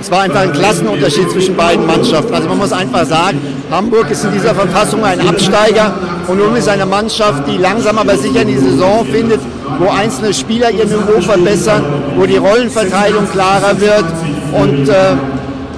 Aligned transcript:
Es 0.00 0.12
war 0.12 0.20
einfach 0.20 0.42
ein 0.42 0.52
Klassenunterschied 0.52 1.28
zwischen 1.32 1.56
beiden 1.56 1.84
Mannschaften. 1.84 2.32
Also 2.32 2.48
man 2.48 2.58
muss 2.58 2.72
einfach 2.72 3.04
sagen, 3.04 3.40
Hamburg 3.68 4.08
ist 4.08 4.24
in 4.24 4.32
dieser 4.32 4.54
Verfassung 4.54 5.04
ein 5.04 5.20
Absteiger 5.28 5.92
und 6.28 6.40
Ulm 6.40 6.54
ist 6.54 6.68
eine 6.68 6.86
Mannschaft, 6.86 7.48
die 7.48 7.56
langsam 7.56 7.98
aber 7.98 8.16
sicher 8.16 8.42
in 8.42 8.48
die 8.48 8.58
Saison 8.58 9.04
findet, 9.10 9.40
wo 9.80 9.90
einzelne 9.90 10.32
Spieler 10.32 10.70
ihr 10.70 10.86
Niveau 10.86 11.20
verbessern, 11.20 11.84
wo 12.16 12.26
die 12.26 12.36
Rollenverteilung 12.36 13.28
klarer 13.28 13.80
wird 13.80 14.04
und 14.52 14.88
äh, 14.88 14.94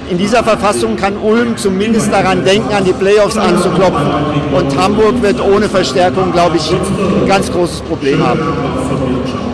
in 0.09 0.17
dieser 0.17 0.43
Verfassung 0.43 0.97
kann 0.97 1.17
Ulm 1.17 1.57
zumindest 1.57 2.11
daran 2.11 2.43
denken, 2.43 2.73
an 2.73 2.83
die 2.83 2.93
Playoffs 2.93 3.37
anzuklopfen. 3.37 4.07
Und 4.53 4.77
Hamburg 4.77 5.21
wird 5.21 5.39
ohne 5.41 5.69
Verstärkung, 5.69 6.31
glaube 6.31 6.57
ich, 6.57 6.71
ein 6.71 7.27
ganz 7.27 7.51
großes 7.51 7.81
Problem 7.81 8.25
haben. 8.25 8.41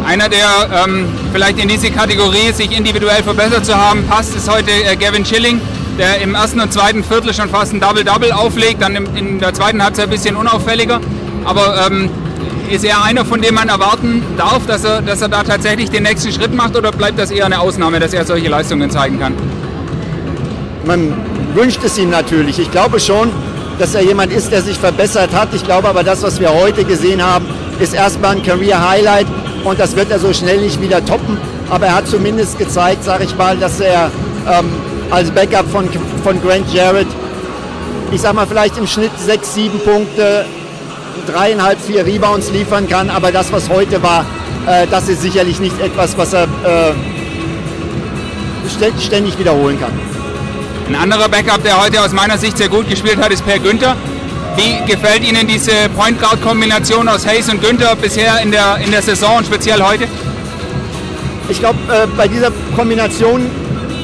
Einer, 0.06 0.30
der 0.30 0.48
ähm, 0.86 1.06
vielleicht 1.34 1.60
in 1.60 1.68
diese 1.68 1.92
Kategorie 1.92 2.52
sich 2.54 2.76
individuell 2.76 3.22
verbessert 3.24 3.66
zu 3.66 3.76
haben 3.76 4.06
passt, 4.08 4.36
ist 4.36 4.50
heute 4.50 4.72
äh, 4.72 4.96
Gavin 4.96 5.26
Schilling, 5.26 5.60
der 6.00 6.22
im 6.22 6.34
ersten 6.34 6.62
und 6.62 6.72
zweiten 6.72 7.04
Viertel 7.04 7.34
schon 7.34 7.50
fast 7.50 7.74
ein 7.74 7.82
Double-Double 7.82 8.32
auflegt, 8.32 8.82
dann 8.82 8.96
in 8.96 9.40
der 9.40 9.54
zweiten 9.54 9.84
Halbzeit 9.84 10.06
ein 10.06 10.12
bisschen 10.12 10.38
unauffälliger. 10.38 11.02
Aber 11.44 11.88
ähm, 11.88 12.10
ist 12.70 12.84
er 12.84 13.04
einer, 13.04 13.26
von 13.26 13.42
dem 13.42 13.56
man 13.56 13.70
erwarten 13.70 14.24
darf, 14.38 14.66
dass 14.66 14.84
er, 14.84 15.02
dass 15.02 15.22
er 15.22 15.30
da 15.30 15.44
tatsächlich 15.44 15.90
den 15.90 16.04
nächsten 16.04 16.32
Schritt 16.32 16.54
macht 16.54 16.76
oder 16.76 16.92
bleibt 16.92 17.20
das 17.20 17.32
eher 17.32 17.46
eine 17.46 17.60
Ausnahme, 17.60 18.00
dass 18.00 18.14
er 18.14 18.26
solche 18.26 18.48
Leistungen 18.50 18.90
zeigen 18.90 19.20
kann? 19.20 19.34
Man 20.88 21.14
wünscht 21.54 21.84
es 21.84 21.98
ihm 21.98 22.10
natürlich. 22.10 22.60
Ich 22.60 22.72
glaube 22.72 23.00
schon, 23.00 23.30
dass 23.78 23.94
er 23.94 24.02
jemand 24.02 24.32
ist, 24.34 24.52
der 24.52 24.62
sich 24.62 24.78
verbessert 24.78 25.34
hat. 25.34 25.54
Ich 25.54 25.64
glaube 25.64 25.88
aber, 25.88 26.04
das, 26.04 26.24
was 26.24 26.40
wir 26.40 26.52
heute 26.54 26.84
gesehen 26.84 27.24
haben, 27.24 27.46
ist 27.80 27.94
erstmal 27.94 28.38
ein 28.38 28.44
Career-Highlight 28.44 29.28
und 29.64 29.80
das 29.80 29.96
wird 29.96 30.10
er 30.10 30.20
so 30.20 30.34
schnell 30.34 30.62
nicht 30.62 30.82
wieder 30.82 31.06
toppen. 31.06 31.38
Aber 31.70 31.86
er 31.88 31.96
hat 31.96 32.08
zumindest 32.08 32.58
gezeigt, 32.58 33.04
sage 33.04 33.26
ich 33.26 33.36
mal, 33.36 33.58
dass 33.58 33.80
er 33.80 34.10
ähm, 34.50 34.70
als 35.12 35.30
Backup 35.32 35.70
von, 35.70 35.88
von 36.24 36.42
Grant 36.42 36.74
Jarrett, 36.74 37.08
ich 38.12 38.22
sag 38.22 38.34
mal, 38.34 38.48
vielleicht 38.48 38.78
im 38.78 38.88
Schnitt 38.88 39.12
sechs, 39.20 39.54
sieben 39.54 39.80
Punkte, 39.80 40.46
dreieinhalb, 41.28 41.80
vier 41.82 42.06
Rebounds 42.06 42.52
liefern 42.52 42.88
kann. 42.88 43.10
Aber 43.10 43.32
das, 43.32 43.52
was 43.52 43.70
heute 43.70 44.02
war, 44.02 44.26
äh, 44.66 44.88
das 44.90 45.10
ist 45.10 45.22
sicherlich 45.22 45.60
nicht 45.60 45.80
etwas, 45.82 46.18
was 46.18 46.34
er 46.34 46.44
äh, 46.44 46.94
ständig 49.00 49.38
wiederholen 49.38 49.80
kann. 49.80 49.92
Ein 50.88 50.96
anderer 50.96 51.28
Backup, 51.28 51.62
der 51.64 51.82
heute 51.82 52.02
aus 52.02 52.14
meiner 52.14 52.38
Sicht 52.38 52.58
sehr 52.58 52.70
gut 52.70 52.90
gespielt 52.90 53.18
hat, 53.18 53.30
ist 53.32 53.46
Per 53.46 53.60
Günther. 53.60 53.98
Wie 54.56 54.90
gefällt 54.90 55.22
Ihnen 55.28 55.46
diese 55.46 55.90
Point 55.96 56.18
Guard 56.20 56.42
Kombination 56.42 57.10
aus 57.10 57.28
Hayes 57.28 57.50
und 57.50 57.62
Günther 57.62 57.94
bisher 57.98 58.40
in 58.42 58.52
der, 58.52 58.78
in 58.78 58.92
der 58.92 59.02
Saison 59.02 59.38
und 59.38 59.46
speziell 59.46 59.82
heute? 59.82 60.08
Ich 61.50 61.60
glaube, 61.60 61.78
äh, 61.92 62.08
bei 62.16 62.30
dieser 62.30 62.52
Kombination 62.74 63.50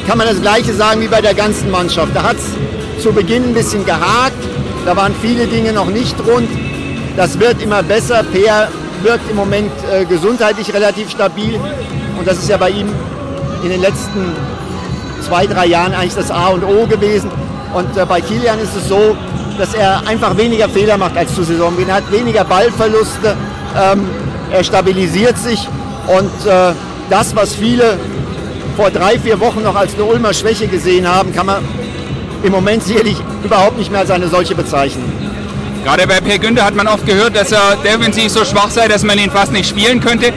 kann 0.06 0.18
man 0.18 0.28
das 0.28 0.42
Gleiche 0.42 0.74
sagen 0.74 1.00
wie 1.00 1.08
bei 1.08 1.22
der 1.22 1.34
ganzen 1.34 1.72
Mannschaft. 1.72 2.14
Da 2.14 2.24
hat 2.24 2.36
es 2.36 3.02
zu 3.02 3.14
Beginn 3.14 3.44
ein 3.46 3.54
bisschen 3.54 3.86
gehakt, 3.86 4.44
da 4.86 4.94
waren 4.96 5.16
viele 5.22 5.48
Dinge 5.48 5.72
noch 5.72 5.88
nicht 5.88 6.16
rund. 6.28 6.50
Das 7.16 7.40
wird 7.40 7.62
immer 7.62 7.82
besser. 7.82 8.24
Per 8.24 8.68
wirkt 9.04 9.30
im 9.30 9.38
Moment 9.38 9.72
äh, 9.90 10.04
gesundheitlich 10.04 10.74
relativ 10.74 11.10
stabil 11.10 11.60
und 12.18 12.28
das 12.28 12.40
ist 12.40 12.50
ja 12.50 12.58
bei 12.58 12.72
ihm 12.72 12.88
in 13.64 13.70
den 13.70 13.82
letzten 13.82 14.34
zwei, 15.34 15.48
drei 15.48 15.66
Jahren 15.66 15.96
eigentlich 15.96 16.14
das 16.14 16.30
A 16.30 16.50
und 16.50 16.64
O 16.64 16.86
gewesen. 16.86 17.32
Und 17.74 17.98
äh, 17.98 18.06
bei 18.06 18.22
Kilian 18.22 18.60
ist 18.60 18.76
es 18.76 18.88
so, 18.88 19.18
dass 19.58 19.74
er 19.74 20.06
einfach 20.06 20.38
weniger 20.38 20.70
Fehler 20.70 20.96
macht 20.96 21.18
als 21.18 21.34
zu 21.34 21.42
Saisonbeginn. 21.44 21.90
Er 21.90 21.96
hat 21.96 22.12
weniger 22.12 22.44
Ballverluste, 22.44 23.36
ähm, 23.76 24.08
er 24.52 24.64
stabilisiert 24.64 25.36
sich 25.40 25.68
und 26.06 26.46
äh, 26.46 26.74
das, 27.10 27.36
was 27.36 27.56
viele 27.56 27.98
vor 28.78 28.92
drei, 28.92 29.18
vier 29.18 29.40
Wochen 29.40 29.64
noch 29.64 29.76
als 29.76 29.96
eine 29.96 30.04
Ulmer 30.04 30.36
Schwäche 30.36 30.68
gesehen 30.68 31.08
haben, 31.08 31.34
kann 31.34 31.48
man 31.48 31.64
im 32.44 32.52
Moment 32.52 32.84
sicherlich 32.84 33.18
überhaupt 33.44 33.80
nicht 33.80 33.90
mehr 33.90 34.02
als 34.02 34.12
eine 34.12 34.28
solche 34.28 34.54
bezeichnen. 34.54 35.12
Gerade 35.84 36.06
bei 36.06 36.22
Per 36.22 36.38
Günther 36.38 36.64
hat 36.64 36.76
man 36.76 36.88
oft 36.88 37.08
gehört, 37.08 37.36
dass 37.36 37.52
er 37.52 37.76
defensiv 37.84 38.30
so 38.32 38.46
schwach 38.46 38.70
sei, 38.70 38.88
dass 38.88 39.02
man 39.02 39.18
ihn 39.18 39.32
fast 39.32 39.52
nicht 39.52 39.68
spielen 39.68 40.00
könnte. 40.00 40.32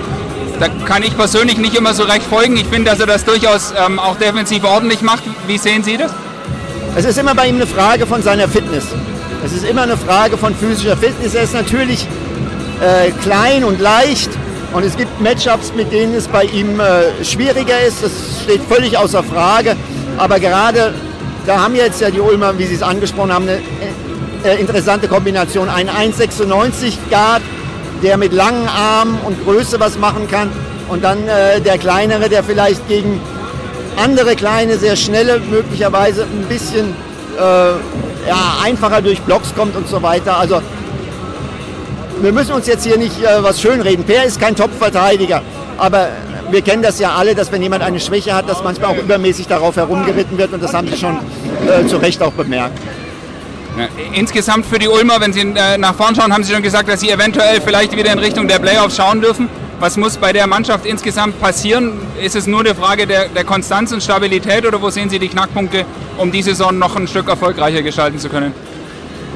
Da 0.59 0.69
kann 0.87 1.03
ich 1.03 1.15
persönlich 1.17 1.59
nicht 1.59 1.75
immer 1.75 1.93
so 1.93 2.05
recht 2.05 2.23
folgen. 2.23 2.57
Ich 2.57 2.67
finde, 2.67 2.91
dass 2.91 3.01
er 3.01 3.07
das 3.07 3.25
durchaus 3.25 3.75
ähm, 3.77 3.99
auch 3.99 4.17
defensiv 4.17 4.65
ordentlich 4.65 5.03
macht. 5.03 5.23
Wie 5.47 5.59
sehen 5.59 5.85
Sie 5.85 5.99
das? 5.99 6.11
Es 6.97 7.05
ist 7.05 7.19
immer 7.19 7.35
bei 7.35 7.47
ihm 7.47 7.57
eine 7.57 7.67
Frage 7.67 8.07
von 8.07 8.23
seiner 8.23 8.49
Fitness. 8.49 8.87
Es 9.45 9.53
ist 9.53 9.65
immer 9.65 9.83
eine 9.83 9.99
Frage 9.99 10.39
von 10.39 10.55
physischer 10.55 10.97
Fitness. 10.97 11.35
Er 11.35 11.43
ist 11.43 11.53
natürlich 11.53 12.07
äh, 12.81 13.11
klein 13.23 13.65
und 13.65 13.81
leicht 13.81 14.31
und 14.73 14.83
es 14.83 14.97
gibt 14.97 15.21
Matchups, 15.21 15.75
mit 15.77 15.93
denen 15.93 16.15
es 16.15 16.27
bei 16.27 16.45
ihm 16.45 16.81
äh, 16.81 17.23
schwieriger 17.23 17.81
ist. 17.83 18.03
Das 18.03 18.13
steht 18.45 18.63
völlig 18.63 18.97
außer 18.97 19.23
Frage. 19.23 19.77
Aber 20.17 20.41
gerade 20.41 20.95
da 21.47 21.63
haben 21.63 21.75
jetzt 21.75 22.01
ja 22.01 22.11
die 22.11 22.21
Ulmer, 22.21 22.59
wie 22.59 22.65
Sie 22.65 22.77
es 22.77 22.83
angesprochen 22.83 23.33
haben, 23.33 23.47
eine 23.47 23.61
äh, 24.43 24.59
interessante 24.59 25.07
Kombination. 25.07 25.69
Ein 25.69 25.91
1,96 25.91 26.95
Guard 27.11 27.43
der 28.03 28.17
mit 28.17 28.33
langen 28.33 28.69
Armen 28.69 29.19
und 29.25 29.43
Größe 29.45 29.81
was 29.81 29.99
machen 29.99 30.29
kann. 30.29 30.51
Und 30.89 31.03
dann 31.03 31.27
äh, 31.27 31.61
der 31.61 31.79
kleinere, 31.79 32.29
der 32.29 32.45
vielleicht 32.45 32.87
gegen 32.89 33.21
andere 33.97 34.37
kleine, 34.37 34.79
sehr 34.79 34.97
schnelle, 34.97 35.41
möglicherweise 35.41 36.23
ein 36.23 36.47
bisschen 36.49 36.95
äh, 37.37 37.41
ja, 37.41 38.59
einfacher 38.63 39.03
durch 39.03 39.21
Blocks 39.23 39.55
kommt 39.55 39.77
und 39.77 39.89
so 39.89 40.03
weiter. 40.03 40.39
Also 40.39 40.61
wir 42.21 42.33
müssen 42.33 42.53
uns 42.53 42.67
jetzt 42.67 42.85
hier 42.85 42.99
nicht 42.99 43.23
äh, 43.23 43.43
was 43.43 43.61
schönreden. 43.61 44.05
Per 44.05 44.25
ist 44.25 44.41
kein 44.41 44.55
Top-Verteidiger, 44.55 45.43
aber 45.77 46.09
wir 46.51 46.63
kennen 46.63 46.83
das 46.83 46.99
ja 46.99 47.15
alle, 47.15 47.35
dass 47.35 47.51
wenn 47.53 47.63
jemand 47.63 47.83
eine 47.83 48.01
Schwäche 48.01 48.35
hat, 48.35 48.49
dass 48.49 48.63
manchmal 48.63 48.93
auch 48.93 48.99
übermäßig 48.99 49.49
darauf 49.49 49.77
herumgeritten 49.77 50.39
wird 50.39 50.53
und 50.53 50.63
das 50.63 50.73
haben 50.73 50.89
Sie 50.89 50.97
schon 50.97 51.19
äh, 51.67 51.87
zu 51.87 51.97
Recht 51.97 52.23
auch 52.23 52.33
bemerkt. 52.33 52.79
Insgesamt 54.13 54.67
für 54.67 54.79
die 54.79 54.89
Ulmer, 54.89 55.21
wenn 55.21 55.33
Sie 55.33 55.41
äh, 55.41 55.77
nach 55.79 55.95
vorn 55.95 56.15
schauen, 56.15 56.33
haben 56.33 56.45
Sie 56.45 56.53
schon 56.53 56.63
gesagt, 56.63 56.89
dass 56.89 57.01
Sie 57.01 57.11
eventuell 57.11 57.61
vielleicht 57.61 57.97
wieder 57.97 58.13
in 58.13 58.19
Richtung 58.19 58.49
der 58.49 58.59
Playoffs 58.59 58.97
schauen 58.97 59.21
dürfen. 59.21 59.49
Was 59.79 59.99
muss 59.99 60.17
bei 60.17 60.33
der 60.33 60.47
Mannschaft 60.47 60.87
insgesamt 60.87 61.39
passieren? 61.39 62.01
Ist 62.23 62.35
es 62.35 62.47
nur 62.47 62.61
eine 62.61 62.75
Frage 62.75 63.07
der, 63.07 63.29
der 63.29 63.45
Konstanz 63.45 63.93
und 63.93 64.03
Stabilität 64.03 64.67
oder 64.67 64.81
wo 64.81 64.89
sehen 64.89 65.11
Sie 65.11 65.19
die 65.19 65.29
Knackpunkte, 65.29 65.85
um 66.17 66.33
die 66.33 66.43
Saison 66.43 66.79
noch 66.79 66.97
ein 66.97 67.07
Stück 67.07 67.29
erfolgreicher 67.29 67.83
gestalten 67.83 68.19
zu 68.19 68.31
können? 68.31 68.55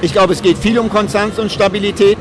Ich 0.01 0.13
glaube, 0.13 0.33
es 0.33 0.41
geht 0.41 0.57
viel 0.57 0.79
um 0.79 0.89
Konstanz 0.89 1.39
und 1.39 1.53
Stabilität. 1.53 2.17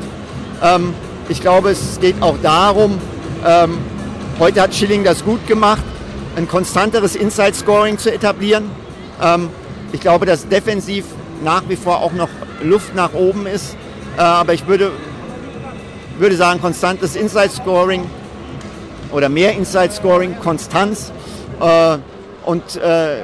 Ähm, 0.62 0.92
ich 1.30 1.40
glaube, 1.40 1.70
es 1.70 1.98
geht 1.98 2.20
auch 2.20 2.36
darum, 2.42 2.98
ähm, 3.46 3.78
heute 4.38 4.60
hat 4.60 4.74
Schilling 4.74 5.02
das 5.02 5.24
gut 5.24 5.46
gemacht, 5.46 5.82
ein 6.36 6.46
konstanteres 6.46 7.16
Inside-Scoring 7.16 7.96
zu 7.96 8.12
etablieren. 8.12 8.70
Ähm, 9.22 9.48
ich 9.92 10.00
glaube, 10.00 10.26
dass 10.26 10.46
defensiv 10.46 11.06
nach 11.42 11.62
wie 11.68 11.76
vor 11.76 12.00
auch 12.00 12.12
noch 12.12 12.28
Luft 12.62 12.94
nach 12.94 13.12
oben 13.14 13.46
ist. 13.46 13.76
Äh, 14.16 14.22
aber 14.22 14.54
ich 14.54 14.66
würde, 14.66 14.90
würde 16.18 16.36
sagen, 16.36 16.60
konstantes 16.60 17.16
Inside-Scoring 17.16 18.04
oder 19.12 19.28
mehr 19.28 19.52
Inside-Scoring, 19.54 20.36
Konstanz 20.40 21.12
äh, 21.60 21.98
und 22.44 22.76
äh, 22.76 23.18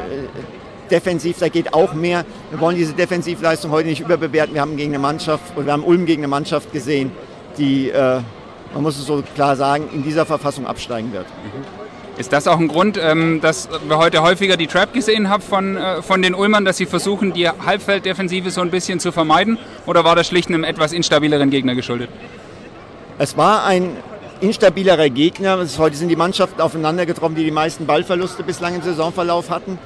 defensiv, 0.91 1.39
da 1.39 1.49
geht 1.49 1.75
auch 1.75 1.95
mehr. 1.95 2.25
Wir 2.51 2.61
wollen 2.61 2.77
diese 2.77 2.93
Defensivleistung 2.93 3.71
heute 3.71 3.89
nicht 3.89 4.01
überbewerten. 4.01 4.55
Wir 4.55 4.61
haben 4.61 4.77
gegen 4.77 4.93
eine 4.93 5.01
Mannschaft, 5.01 5.57
oder 5.57 5.67
wir 5.67 5.73
haben 5.73 5.85
Ulm 5.85 6.07
gegen 6.07 6.21
eine 6.21 6.29
Mannschaft 6.29 6.73
gesehen, 6.73 7.11
die, 7.59 7.91
man 7.93 8.83
muss 8.83 8.97
es 8.97 9.07
so 9.07 9.25
klar 9.35 9.57
sagen, 9.57 9.89
in 9.93 10.05
dieser 10.05 10.27
Verfassung 10.27 10.65
absteigen 10.65 11.13
wird. 11.13 11.27
Mhm. 11.27 11.86
Ist 12.19 12.33
das 12.33 12.49
auch 12.49 12.59
ein 12.59 12.69
Grund, 12.69 12.99
ähm, 12.99 13.43
dass 13.43 13.69
wir 13.87 13.99
heute 13.99 14.23
häufiger 14.23 14.57
die 14.57 14.67
Trap 14.67 14.95
gesehen 14.95 15.29
haben 15.29 15.43
von, 15.43 15.77
äh, 15.77 16.01
von 16.01 16.23
den 16.23 16.35
Ulmern, 16.35 16.65
dass 16.65 16.79
sie 16.79 16.87
versuchen, 16.87 17.35
die 17.35 17.47
Halbfelddefensive 17.47 18.51
so 18.51 18.63
ein 18.63 18.71
bisschen 18.71 19.01
zu 19.01 19.13
vermeiden? 19.13 19.59
Oder 19.85 20.03
war 20.03 20.17
das 20.17 20.29
schlicht 20.29 20.49
einem 20.49 20.65
etwas 20.65 20.95
instabileren 20.95 21.51
Gegner 21.51 21.75
geschuldet? 21.75 22.09
Es 23.19 23.37
war 23.37 23.67
ein 23.67 23.97
instabilerer 24.41 25.11
Gegner. 25.11 25.59
Heute 25.77 25.97
sind 25.97 26.09
die 26.09 26.17
Mannschaften 26.17 26.61
aufeinander 26.63 27.05
getroffen, 27.05 27.35
die 27.35 27.45
die 27.45 27.51
meisten 27.51 27.85
Ballverluste 27.85 28.43
bislang 28.43 28.77
im 28.77 28.83
Saisonverlauf 28.83 29.51
hatten. 29.51 29.79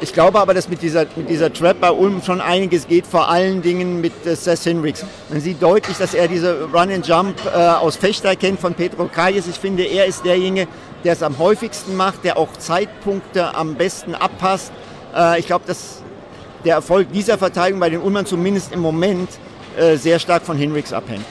Ich 0.00 0.12
glaube 0.12 0.38
aber, 0.38 0.54
dass 0.54 0.68
mit 0.68 0.80
dieser, 0.80 1.06
mit 1.16 1.28
dieser 1.28 1.52
Trap 1.52 1.80
bei 1.80 1.90
Ulm 1.90 2.22
schon 2.22 2.40
einiges 2.40 2.86
geht, 2.86 3.04
vor 3.04 3.28
allen 3.28 3.62
Dingen 3.62 4.00
mit 4.00 4.12
äh, 4.24 4.36
Seth 4.36 4.60
Hinrichs. 4.60 5.04
Man 5.28 5.40
sieht 5.40 5.60
deutlich, 5.60 5.96
dass 5.96 6.14
er 6.14 6.28
diese 6.28 6.68
Run 6.72 6.92
and 6.92 7.06
Jump 7.06 7.34
äh, 7.46 7.58
aus 7.58 7.96
Fechter 7.96 8.36
kennt 8.36 8.60
von 8.60 8.74
Petro 8.74 9.06
Kayes. 9.06 9.48
Ich 9.48 9.56
finde, 9.56 9.82
er 9.82 10.06
ist 10.06 10.24
derjenige, 10.24 10.68
der 11.02 11.14
es 11.14 11.22
am 11.24 11.36
häufigsten 11.38 11.96
macht, 11.96 12.22
der 12.22 12.36
auch 12.36 12.52
Zeitpunkte 12.58 13.56
am 13.56 13.74
besten 13.74 14.14
abpasst. 14.14 14.70
Äh, 15.16 15.40
ich 15.40 15.46
glaube, 15.46 15.64
dass 15.66 16.00
der 16.64 16.76
Erfolg 16.76 17.10
dieser 17.12 17.36
Verteidigung 17.36 17.80
bei 17.80 17.90
den 17.90 18.00
Ulmern 18.00 18.24
zumindest 18.24 18.72
im 18.72 18.80
Moment 18.80 19.28
äh, 19.76 19.96
sehr 19.96 20.20
stark 20.20 20.44
von 20.44 20.56
Hinrichs 20.56 20.92
abhängt. 20.92 21.24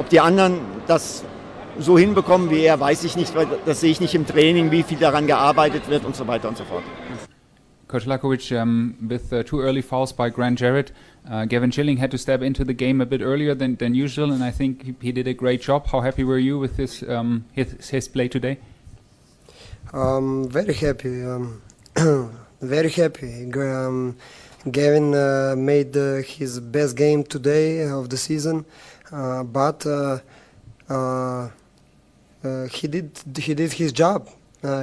Ob 0.00 0.08
die 0.08 0.18
anderen 0.18 0.58
das 0.88 1.22
so 1.78 1.96
hinbekommen 1.96 2.50
wie 2.50 2.62
er, 2.62 2.80
weiß 2.80 3.04
ich 3.04 3.14
nicht, 3.14 3.36
weil 3.36 3.46
das 3.64 3.80
sehe 3.80 3.92
ich 3.92 4.00
nicht 4.00 4.16
im 4.16 4.26
Training, 4.26 4.72
wie 4.72 4.82
viel 4.82 4.98
daran 4.98 5.28
gearbeitet 5.28 5.88
wird 5.88 6.04
und 6.04 6.16
so 6.16 6.26
weiter 6.26 6.48
und 6.48 6.56
so 6.56 6.64
fort. 6.64 6.82
Coach 7.88 8.04
Lakovic, 8.04 8.54
um, 8.54 8.96
with 9.08 9.32
uh, 9.32 9.42
two 9.42 9.62
early 9.62 9.80
fouls 9.80 10.12
by 10.12 10.28
Grant 10.28 10.58
Jarrett, 10.58 10.92
uh, 11.28 11.46
Gavin 11.46 11.70
Schilling 11.70 11.96
had 11.96 12.10
to 12.10 12.18
step 12.18 12.42
into 12.42 12.62
the 12.62 12.74
game 12.74 13.00
a 13.00 13.06
bit 13.06 13.22
earlier 13.22 13.54
than, 13.54 13.76
than 13.76 13.94
usual, 13.94 14.30
and 14.30 14.44
I 14.44 14.50
think 14.50 14.84
he, 14.84 14.94
he 15.00 15.10
did 15.10 15.26
a 15.26 15.32
great 15.32 15.62
job. 15.62 15.86
How 15.86 16.02
happy 16.02 16.22
were 16.22 16.38
you 16.38 16.58
with 16.58 16.76
his 16.76 17.02
um, 17.08 17.46
his, 17.52 17.88
his, 17.88 18.06
play 18.06 18.28
today? 18.28 18.58
Um, 19.94 20.48
very 20.50 20.74
happy, 20.74 21.24
um, 21.24 21.62
very 22.60 22.90
happy. 22.90 23.50
Um, 23.54 24.18
Gavin 24.70 25.14
uh, 25.14 25.54
made 25.56 25.96
uh, 25.96 26.16
his 26.16 26.60
best 26.60 26.94
game 26.94 27.24
today 27.24 27.88
of 27.88 28.10
the 28.10 28.18
season, 28.18 28.66
uh, 29.10 29.44
but 29.44 29.86
uh, 29.86 30.18
he 32.70 32.86
did 32.86 33.18
he 33.38 33.54
did 33.54 33.72
his 33.72 33.92
job. 33.92 34.28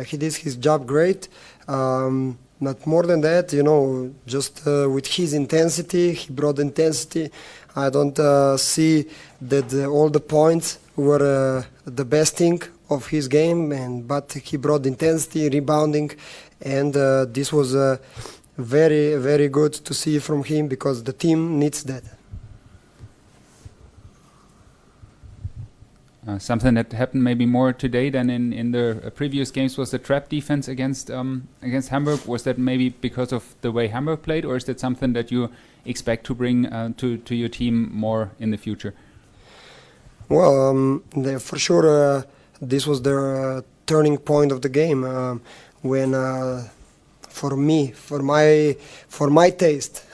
he 0.08 0.18
did 0.18 0.34
his 0.34 0.56
job 0.56 0.88
great. 0.88 1.28
Um, 1.68 2.40
not 2.60 2.86
more 2.88 3.04
than 3.04 3.22
that, 3.22 3.54
you 3.54 3.64
know, 3.64 4.14
just 4.26 4.66
uh, 4.68 4.90
with 4.90 5.08
his 5.08 5.34
intensity, 5.34 6.14
he 6.14 6.32
brought 6.32 6.60
intensity. 6.60 7.30
I 7.76 7.90
don't 7.90 8.18
uh, 8.18 8.58
see 8.58 9.08
that 9.42 9.74
all 9.86 10.10
the 10.10 10.22
points 10.22 10.80
were 10.96 11.60
uh, 11.60 11.64
the 11.86 12.06
best 12.06 12.38
thing 12.38 12.62
of 12.90 13.08
his 13.08 13.28
game, 13.28 13.72
and 13.72 14.08
but 14.08 14.32
he 14.34 14.58
brought 14.58 14.86
intensity, 14.86 15.50
rebounding, 15.50 16.12
and 16.62 16.96
uh, 16.96 17.26
this 17.26 17.52
was 17.52 17.76
uh, 17.76 17.98
very, 18.58 19.16
very 19.16 19.50
good 19.50 19.74
to 19.74 19.94
see 19.94 20.20
from 20.20 20.44
him 20.44 20.68
because 20.68 21.04
the 21.04 21.14
team 21.14 21.60
needs 21.60 21.84
that. 21.84 22.04
Uh, 26.28 26.40
something 26.40 26.74
that 26.74 26.92
happened 26.92 27.24
maybe 27.24 27.46
more 27.46 27.72
today 27.72 28.10
than 28.10 28.32
in, 28.32 28.52
in 28.52 28.72
the 28.72 29.00
uh, 29.06 29.10
previous 29.12 29.52
games 29.52 29.78
was 29.78 29.92
the 29.92 30.00
trap 30.00 30.28
defense 30.28 30.68
against 30.68 31.12
um, 31.12 31.48
against 31.62 31.90
Hamburg. 31.90 32.26
Was 32.26 32.44
that 32.44 32.58
maybe 32.58 32.90
because 32.90 33.32
of 33.32 33.54
the 33.62 33.72
way 33.72 33.88
Hamburg 33.88 34.24
played, 34.24 34.44
or 34.44 34.56
is 34.56 34.64
that 34.66 34.80
something 34.80 35.14
that 35.14 35.32
you 35.32 35.52
expect 35.86 36.26
to 36.26 36.34
bring 36.34 36.66
uh, 36.66 36.94
to 36.98 37.18
to 37.18 37.36
your 37.36 37.50
team 37.50 37.92
more 37.94 38.32
in 38.40 38.50
the 38.50 38.58
future? 38.58 38.96
Well, 40.28 40.70
um, 40.70 41.04
for 41.40 41.60
sure, 41.60 41.88
uh, 41.88 42.24
this 42.60 42.88
was 42.88 43.04
the 43.04 43.18
uh, 43.18 43.62
turning 43.86 44.18
point 44.18 44.52
of 44.52 44.62
the 44.62 44.70
game 44.70 45.04
um, 45.04 45.42
when. 45.84 46.14
for 47.42 47.58
me, 47.58 47.92
for 47.92 48.20
my 48.20 48.78
for 49.10 49.30
my 49.30 49.50
taste, 49.52 50.06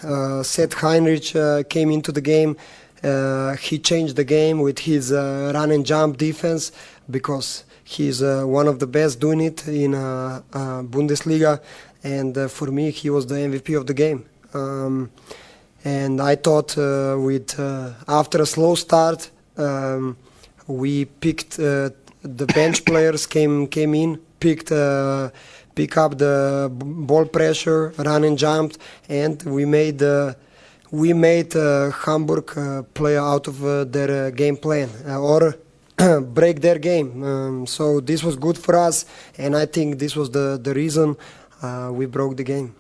Seth 0.44 0.74
Heinrich 0.74 1.36
came 1.70 1.92
into 1.92 2.12
the 2.12 2.20
game 2.20 2.58
uh, 2.58 2.81
he 3.02 3.80
changed 3.80 4.16
the 4.16 4.24
game 4.24 4.60
with 4.60 4.80
his 4.80 5.12
uh, 5.12 5.52
run 5.54 5.72
and 5.72 5.86
jump 5.86 6.18
defense 6.18 6.72
because 7.10 7.64
he's 7.84 8.22
uh, 8.22 8.44
one 8.46 8.68
of 8.68 8.80
the 8.80 8.88
best 8.88 9.20
doing 9.20 9.42
it 9.42 9.68
in 9.68 9.94
uh, 9.94 10.42
uh, 10.54 10.82
Bundesliga. 10.84 11.62
And 12.04 12.38
uh, 12.38 12.48
for 12.48 12.68
me, 12.72 12.92
he 12.92 13.10
was 13.10 13.28
the 13.28 13.36
MVP 13.36 13.78
of 13.78 13.88
the 13.88 13.94
game. 13.94 14.26
Um, 14.54 15.12
and 15.84 16.22
I 16.22 16.36
thought 16.36 16.78
with 16.78 17.60
after 18.08 18.42
a 18.42 18.46
slow 18.46 18.76
start, 18.76 19.30
um, 19.58 20.18
we 20.68 21.06
picked 21.06 21.58
the 21.58 22.46
bench 22.54 22.86
players 22.90 23.26
came 23.26 23.68
came 23.68 23.96
in, 23.96 24.20
picked 24.40 24.72
pick 25.74 25.98
up 25.98 26.18
the 26.18 26.70
ball 26.72 27.26
pressure, 27.26 27.94
run 27.98 28.24
and 28.24 28.38
jumped, 28.38 28.78
and 29.10 29.42
we 29.44 29.66
made 29.66 29.98
the 29.98 30.36
we 30.92 31.14
made 31.14 31.56
uh, 31.56 31.90
Hamburg 31.92 32.58
uh, 32.58 32.84
play 32.94 33.18
out 33.18 33.48
of 33.48 33.64
uh, 33.66 33.86
their 33.86 34.30
game 34.32 34.58
plan 34.58 34.90
or 35.08 35.56
break 36.22 36.62
their 36.62 36.78
game. 36.80 37.24
Um, 37.24 37.66
so 37.66 38.02
this 38.02 38.24
was 38.24 38.36
good 38.36 38.58
for 38.58 38.76
us, 38.76 39.06
and 39.38 39.56
I 39.56 39.66
think 39.66 40.00
this 40.00 40.16
was 40.16 40.30
the, 40.32 40.60
the 40.62 40.74
reason 40.74 41.16
we 41.92 42.06
broke 42.08 42.38
the 42.38 42.44
game. 42.44 42.76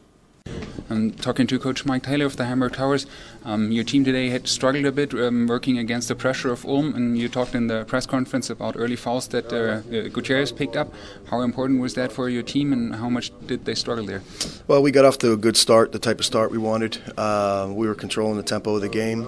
I'm 0.91 1.11
talking 1.11 1.47
to 1.47 1.57
Coach 1.57 1.85
Mike 1.85 2.03
Taylor 2.03 2.25
of 2.25 2.35
the 2.35 2.43
Hamburg 2.43 2.73
Towers. 2.73 3.05
Um, 3.45 3.71
your 3.71 3.85
team 3.85 4.03
today 4.03 4.29
had 4.29 4.47
struggled 4.47 4.85
a 4.85 4.91
bit 4.91 5.13
um, 5.13 5.47
working 5.47 5.77
against 5.77 6.09
the 6.09 6.15
pressure 6.15 6.51
of 6.51 6.65
Ulm, 6.65 6.93
and 6.93 7.17
you 7.17 7.29
talked 7.29 7.55
in 7.55 7.67
the 7.67 7.85
press 7.85 8.05
conference 8.05 8.49
about 8.49 8.75
early 8.75 8.97
fouls 8.97 9.29
that 9.29 9.53
uh, 9.53 9.55
uh, 9.55 10.09
Gutierrez 10.09 10.51
picked 10.51 10.75
up. 10.75 10.93
How 11.29 11.41
important 11.41 11.79
was 11.79 11.93
that 11.93 12.11
for 12.11 12.27
your 12.27 12.43
team, 12.43 12.73
and 12.73 12.95
how 12.95 13.07
much 13.07 13.31
did 13.47 13.63
they 13.63 13.73
struggle 13.73 14.05
there? 14.05 14.21
Well, 14.67 14.81
we 14.81 14.91
got 14.91 15.05
off 15.05 15.17
to 15.19 15.31
a 15.31 15.38
good 15.38 15.55
start, 15.55 15.93
the 15.93 15.99
type 15.99 16.19
of 16.19 16.25
start 16.25 16.51
we 16.51 16.57
wanted. 16.57 16.97
Uh, 17.17 17.69
we 17.71 17.88
were 17.88 17.95
controlling 17.95 18.35
the 18.35 18.43
tempo 18.43 18.75
of 18.75 18.81
the 18.81 18.89
game. 18.89 19.25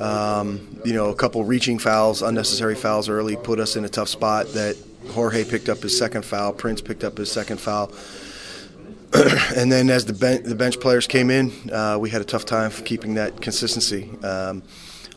Um, 0.00 0.80
you 0.82 0.94
know, 0.94 1.10
a 1.10 1.14
couple 1.14 1.44
reaching 1.44 1.78
fouls, 1.78 2.22
unnecessary 2.22 2.74
fouls 2.74 3.10
early, 3.10 3.36
put 3.36 3.60
us 3.60 3.76
in 3.76 3.84
a 3.84 3.88
tough 3.90 4.08
spot. 4.08 4.46
That 4.54 4.76
Jorge 5.10 5.44
picked 5.44 5.68
up 5.68 5.78
his 5.78 5.96
second 5.96 6.24
foul, 6.24 6.54
Prince 6.54 6.80
picked 6.80 7.04
up 7.04 7.18
his 7.18 7.30
second 7.30 7.60
foul. 7.60 7.92
and 9.56 9.70
then 9.70 9.88
as 9.90 10.04
the, 10.04 10.12
ben- 10.12 10.42
the 10.42 10.54
bench 10.54 10.80
players 10.80 11.06
came 11.06 11.30
in, 11.30 11.52
uh, 11.72 11.96
we 11.98 12.10
had 12.10 12.20
a 12.20 12.24
tough 12.24 12.44
time 12.44 12.70
keeping 12.70 13.14
that 13.14 13.40
consistency. 13.40 14.10
Um, 14.22 14.62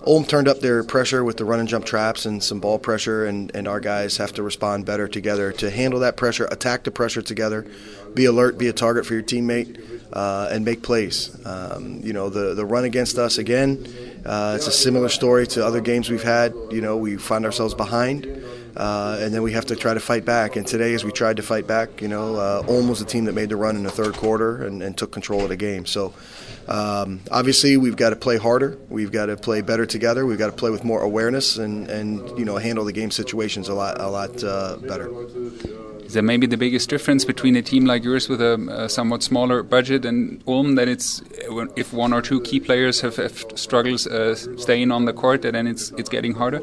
Ulm 0.08 0.24
turned 0.24 0.48
up 0.48 0.62
their 0.62 0.82
pressure 0.84 1.26
with 1.26 1.36
the 1.36 1.44
run 1.44 1.60
and 1.60 1.68
jump 1.68 1.84
traps 1.84 2.26
and 2.26 2.42
some 2.42 2.62
ball 2.62 2.80
pressure, 2.80 3.26
and, 3.26 3.54
and 3.54 3.68
our 3.68 3.82
guys 3.82 4.16
have 4.18 4.32
to 4.34 4.44
respond 4.44 4.86
better 4.86 5.10
together 5.10 5.52
to 5.54 5.70
handle 5.70 6.00
that 6.00 6.16
pressure, 6.16 6.48
attack 6.52 6.84
the 6.84 6.92
pressure 6.92 7.22
together, 7.22 7.66
be 8.14 8.24
alert, 8.26 8.58
be 8.58 8.70
a 8.70 8.74
target 8.74 9.06
for 9.06 9.14
your 9.14 9.24
teammate, 9.24 9.82
uh, 10.14 10.48
and 10.52 10.64
make 10.64 10.82
plays. 10.84 11.36
Um, 11.46 12.00
you 12.02 12.14
know, 12.14 12.30
the, 12.30 12.54
the 12.54 12.66
run 12.66 12.86
against 12.86 13.18
us 13.18 13.38
again, 13.38 13.86
uh, 14.26 14.54
it's 14.56 14.68
a 14.68 14.72
similar 14.72 15.10
story 15.10 15.46
to 15.48 15.66
other 15.66 15.82
games 15.82 16.10
we've 16.10 16.24
had. 16.24 16.54
You 16.72 16.80
know, 16.80 16.96
we 16.96 17.18
find 17.18 17.46
ourselves 17.46 17.74
behind 17.74 18.26
uh, 18.76 19.18
and 19.20 19.34
then 19.34 19.42
we 19.42 19.54
have 19.54 19.66
to 19.68 19.76
try 19.76 19.94
to 19.94 20.00
fight 20.00 20.26
back. 20.26 20.56
And 20.56 20.66
today, 20.66 20.94
as 20.94 21.04
we 21.04 21.12
tried 21.12 21.38
to 21.38 21.44
fight 21.44 21.68
back, 21.68 22.02
you 22.02 22.08
know, 22.08 22.36
uh, 22.36 22.64
Ulm 22.68 22.88
was 22.88 23.00
the 23.00 23.06
team 23.06 23.26
that 23.26 23.34
made 23.34 23.50
the 23.50 23.56
run 23.56 23.76
in 23.76 23.84
the 23.84 23.92
third 23.92 24.16
quarter 24.16 24.64
and, 24.64 24.82
and 24.82 24.98
took 24.98 25.12
control 25.12 25.42
of 25.42 25.50
the 25.50 25.58
game. 25.58 25.86
So 25.86 26.14
um, 26.68 27.22
obviously, 27.32 27.78
we've 27.78 27.96
got 27.96 28.12
to 28.12 28.16
play 28.16 28.38
harder. 28.38 28.78
We've 28.90 29.12
got 29.12 29.28
to 29.28 29.38
play 29.38 29.62
better 29.62 29.86
together. 29.86 30.26
We've 30.26 30.38
got 30.38 30.48
to 30.48 30.56
play 30.56 30.70
with 30.70 30.84
more 30.84 31.02
awareness 31.02 31.58
and, 31.58 31.90
and 31.90 32.38
you 32.38 32.46
know 32.46 32.58
handle 32.58 32.86
the 32.86 32.94
game 32.94 33.12
situations 33.12 33.70
a 33.70 33.74
lot 33.74 34.00
a 34.00 34.08
lot 34.08 34.44
uh, 34.44 34.78
better. 34.78 35.10
Is 36.10 36.14
that 36.14 36.24
maybe 36.24 36.48
the 36.48 36.58
biggest 36.58 36.90
difference 36.90 37.24
between 37.24 37.56
a 37.56 37.62
team 37.62 37.86
like 37.86 38.04
yours 38.04 38.30
with 38.30 38.42
a, 38.42 38.56
a, 38.72 38.90
somewhat 38.90 39.22
smaller 39.22 39.62
budget 39.62 40.06
and 40.06 40.44
Ulm 40.48 40.74
that 40.74 40.88
it's 40.88 41.22
if 41.76 41.94
one 41.94 42.14
or 42.14 42.22
two 42.24 42.42
key 42.42 42.60
players 42.60 43.02
have, 43.02 43.18
have 43.18 43.46
struggles 43.54 44.08
uh, 44.08 44.34
staying 44.58 44.92
on 44.92 45.06
the 45.06 45.14
court, 45.14 45.44
then 45.44 45.68
it's 45.68 45.92
it's 45.92 46.10
getting 46.10 46.34
harder? 46.34 46.62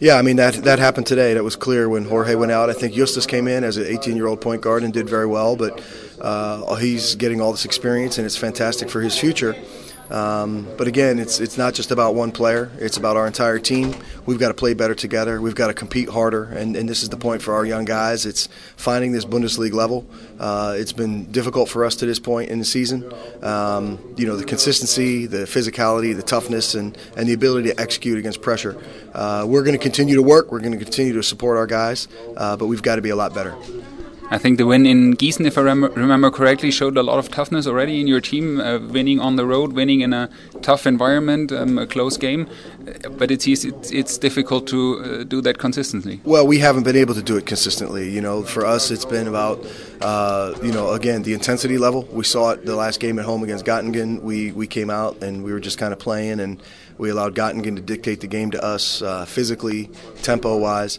Yeah, 0.00 0.14
I 0.14 0.22
mean 0.22 0.36
that 0.36 0.54
that 0.62 0.78
happened 0.78 1.06
today. 1.06 1.34
That 1.34 1.42
was 1.42 1.56
clear 1.56 1.88
when 1.88 2.04
Jorge 2.04 2.36
went 2.36 2.52
out. 2.52 2.70
I 2.70 2.72
think 2.72 2.94
Justus 2.94 3.26
came 3.26 3.48
in 3.48 3.64
as 3.64 3.76
an 3.78 3.84
18-year-old 3.84 4.40
point 4.40 4.62
guard 4.62 4.84
and 4.84 4.92
did 4.92 5.08
very 5.08 5.26
well, 5.26 5.56
but 5.56 5.82
uh, 6.20 6.76
he's 6.76 7.16
getting 7.16 7.40
all 7.40 7.50
this 7.50 7.64
experience 7.64 8.16
and 8.16 8.24
it's 8.24 8.36
fantastic 8.36 8.90
for 8.90 9.00
his 9.00 9.18
future. 9.18 9.56
Um, 10.10 10.66
but 10.76 10.86
again, 10.86 11.18
it's 11.18 11.40
it's 11.40 11.58
not 11.58 11.74
just 11.74 11.90
about 11.90 12.14
one 12.14 12.32
player. 12.32 12.70
It's 12.78 12.96
about 12.96 13.16
our 13.16 13.26
entire 13.26 13.58
team. 13.58 13.94
We've 14.26 14.38
got 14.38 14.48
to 14.48 14.54
play 14.54 14.74
better 14.74 14.94
together. 14.94 15.40
We've 15.40 15.54
got 15.54 15.68
to 15.68 15.74
compete 15.74 16.08
harder, 16.08 16.44
and, 16.44 16.76
and 16.76 16.88
this 16.88 17.02
is 17.02 17.08
the 17.08 17.16
point 17.16 17.42
for 17.42 17.54
our 17.54 17.64
young 17.64 17.84
guys. 17.84 18.26
It's 18.26 18.48
finding 18.76 19.12
this 19.12 19.24
Bundesliga 19.24 19.72
level. 19.72 20.06
Uh, 20.38 20.74
it's 20.76 20.92
been 20.92 21.30
difficult 21.30 21.68
for 21.68 21.84
us 21.84 21.96
to 21.96 22.06
this 22.06 22.18
point 22.18 22.50
in 22.50 22.58
the 22.58 22.64
season. 22.64 23.10
Um, 23.42 23.98
you 24.16 24.26
know, 24.26 24.36
the 24.36 24.44
consistency, 24.44 25.26
the 25.26 25.44
physicality, 25.44 26.14
the 26.14 26.22
toughness, 26.22 26.74
and, 26.74 26.96
and 27.16 27.28
the 27.28 27.32
ability 27.32 27.68
to 27.68 27.80
execute 27.80 28.18
against 28.18 28.42
pressure. 28.42 28.80
Uh, 29.14 29.44
we're 29.48 29.62
going 29.62 29.76
to 29.76 29.82
continue 29.82 30.14
to 30.16 30.22
work. 30.22 30.52
We're 30.52 30.60
going 30.60 30.78
to 30.78 30.84
continue 30.84 31.12
to 31.14 31.22
support 31.22 31.56
our 31.56 31.66
guys, 31.66 32.08
uh, 32.36 32.56
but 32.56 32.66
we've 32.66 32.82
got 32.82 32.96
to 32.96 33.02
be 33.02 33.10
a 33.10 33.16
lot 33.16 33.34
better. 33.34 33.56
I 34.30 34.36
think 34.36 34.58
the 34.58 34.66
win 34.66 34.84
in 34.84 35.14
Gießen, 35.14 35.46
if 35.46 35.56
I 35.56 35.62
rem 35.62 35.84
remember 35.84 36.30
correctly, 36.30 36.70
showed 36.70 36.98
a 36.98 37.02
lot 37.02 37.18
of 37.18 37.30
toughness 37.30 37.66
already 37.66 37.98
in 37.98 38.06
your 38.06 38.20
team, 38.20 38.60
uh, 38.60 38.78
winning 38.78 39.20
on 39.20 39.36
the 39.36 39.46
road, 39.46 39.72
winning 39.72 40.02
in 40.02 40.12
a 40.12 40.28
tough 40.60 40.86
environment, 40.86 41.50
um, 41.50 41.78
a 41.78 41.86
close 41.86 42.18
game. 42.18 42.46
But 43.16 43.30
it's 43.30 43.46
it's, 43.46 43.90
it's 43.90 44.18
difficult 44.18 44.66
to 44.68 44.80
uh, 44.98 45.24
do 45.24 45.40
that 45.40 45.56
consistently. 45.56 46.20
Well, 46.24 46.46
we 46.46 46.58
haven't 46.58 46.82
been 46.82 46.96
able 46.96 47.14
to 47.14 47.22
do 47.22 47.38
it 47.38 47.46
consistently. 47.46 48.10
You 48.10 48.20
know, 48.20 48.42
for 48.42 48.66
us, 48.66 48.90
it's 48.90 49.06
been 49.06 49.28
about 49.28 49.64
uh, 50.02 50.54
you 50.62 50.72
know 50.72 50.92
again 50.92 51.22
the 51.22 51.32
intensity 51.32 51.78
level. 51.78 52.02
We 52.12 52.24
saw 52.24 52.50
it 52.50 52.66
the 52.66 52.76
last 52.76 53.00
game 53.00 53.18
at 53.18 53.24
home 53.24 53.42
against 53.42 53.64
Göttingen. 53.64 54.20
We 54.20 54.52
we 54.52 54.66
came 54.66 54.90
out 54.90 55.22
and 55.22 55.42
we 55.42 55.52
were 55.52 55.60
just 55.60 55.78
kind 55.78 55.94
of 55.94 55.98
playing, 55.98 56.40
and 56.40 56.62
we 56.98 57.08
allowed 57.08 57.34
Göttingen 57.34 57.76
to 57.76 57.82
dictate 57.82 58.20
the 58.20 58.26
game 58.26 58.50
to 58.50 58.62
us 58.62 59.00
uh, 59.00 59.24
physically, 59.24 59.88
tempo 60.20 60.58
wise 60.58 60.98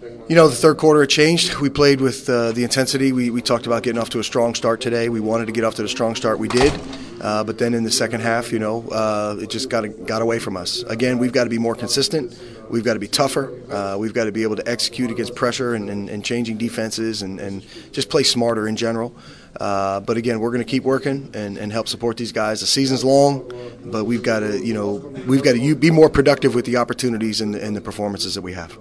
You 0.00 0.36
know, 0.36 0.46
the 0.46 0.54
third 0.54 0.76
quarter 0.76 1.02
it 1.02 1.08
changed. 1.08 1.56
We 1.56 1.70
played 1.70 2.00
with 2.00 2.28
uh, 2.28 2.52
the 2.52 2.62
intensity. 2.62 3.10
We, 3.10 3.30
we 3.30 3.42
talked 3.42 3.66
about 3.66 3.82
getting 3.82 4.00
off 4.00 4.10
to 4.10 4.20
a 4.20 4.24
strong 4.24 4.54
start 4.54 4.80
today. 4.80 5.08
We 5.08 5.18
wanted 5.18 5.46
to 5.46 5.52
get 5.52 5.64
off 5.64 5.74
to 5.76 5.84
a 5.84 5.88
strong 5.88 6.14
start. 6.14 6.38
We 6.38 6.46
did. 6.46 6.72
Uh, 7.20 7.42
but 7.42 7.58
then 7.58 7.74
in 7.74 7.82
the 7.82 7.90
second 7.90 8.20
half, 8.20 8.52
you 8.52 8.60
know, 8.60 8.88
uh, 8.90 9.36
it 9.40 9.50
just 9.50 9.68
got 9.68 9.82
got 10.06 10.22
away 10.22 10.38
from 10.38 10.56
us. 10.56 10.82
Again, 10.84 11.18
we've 11.18 11.32
got 11.32 11.44
to 11.44 11.50
be 11.50 11.58
more 11.58 11.74
consistent. 11.74 12.38
We've 12.70 12.84
got 12.84 12.94
to 12.94 13.00
be 13.00 13.08
tougher. 13.08 13.52
Uh, 13.70 13.96
we've 13.98 14.14
got 14.14 14.24
to 14.24 14.32
be 14.32 14.44
able 14.44 14.56
to 14.56 14.68
execute 14.68 15.10
against 15.10 15.34
pressure 15.34 15.74
and, 15.74 15.90
and, 15.90 16.08
and 16.08 16.24
changing 16.24 16.58
defenses 16.58 17.22
and, 17.22 17.40
and, 17.40 17.64
just 17.92 18.10
play 18.10 18.22
smarter 18.22 18.68
in 18.68 18.76
general. 18.76 19.16
Uh, 19.58 20.00
but 20.00 20.16
again, 20.18 20.38
we're 20.38 20.50
going 20.50 20.64
to 20.64 20.70
keep 20.70 20.84
working 20.84 21.30
and, 21.34 21.56
and, 21.56 21.72
help 21.72 21.88
support 21.88 22.18
these 22.18 22.30
guys. 22.30 22.60
The 22.60 22.66
season's 22.66 23.02
long, 23.02 23.50
but 23.84 24.04
we've 24.04 24.22
got 24.22 24.40
to, 24.40 24.64
you 24.64 24.74
know, 24.74 24.96
we've 25.26 25.42
got 25.42 25.54
to 25.54 25.74
be 25.74 25.90
more 25.90 26.10
productive 26.10 26.54
with 26.54 26.66
the 26.66 26.76
opportunities 26.76 27.40
and 27.40 27.56
and 27.56 27.74
the 27.74 27.80
performances 27.80 28.34
that 28.34 28.42
we 28.42 28.52
have. 28.52 28.78